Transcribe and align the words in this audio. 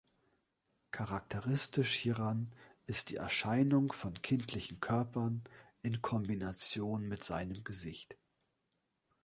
Charakteristisch 0.89 1.93
hieran 1.93 2.51
ist 2.87 3.11
die 3.11 3.17
Erscheinung 3.17 3.91
von 3.93 4.19
kindlichen 4.19 4.79
Körpern 4.79 5.43
in 5.83 6.01
Kombination 6.01 7.07
mit 7.07 7.23
seinem 7.23 7.63
Gesicht. 7.63 8.17